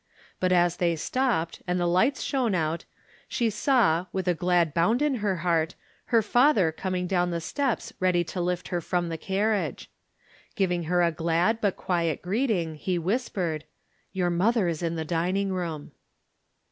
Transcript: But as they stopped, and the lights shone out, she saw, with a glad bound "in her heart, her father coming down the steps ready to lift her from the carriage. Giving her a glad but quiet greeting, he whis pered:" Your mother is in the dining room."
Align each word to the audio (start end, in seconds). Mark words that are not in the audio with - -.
But 0.39 0.51
as 0.51 0.77
they 0.77 0.95
stopped, 0.95 1.61
and 1.67 1.79
the 1.79 1.85
lights 1.85 2.23
shone 2.23 2.55
out, 2.55 2.85
she 3.27 3.51
saw, 3.51 4.07
with 4.11 4.27
a 4.27 4.33
glad 4.33 4.73
bound 4.73 4.99
"in 4.99 5.13
her 5.21 5.35
heart, 5.45 5.75
her 6.05 6.23
father 6.23 6.71
coming 6.71 7.05
down 7.05 7.29
the 7.29 7.39
steps 7.39 7.93
ready 7.99 8.23
to 8.23 8.41
lift 8.41 8.69
her 8.69 8.81
from 8.81 9.09
the 9.09 9.17
carriage. 9.19 9.91
Giving 10.55 10.85
her 10.85 11.03
a 11.03 11.11
glad 11.11 11.61
but 11.61 11.77
quiet 11.77 12.23
greeting, 12.23 12.73
he 12.73 12.97
whis 12.97 13.29
pered:" 13.29 13.61
Your 14.11 14.31
mother 14.31 14.67
is 14.67 14.81
in 14.81 14.95
the 14.95 15.05
dining 15.05 15.53
room." 15.53 15.91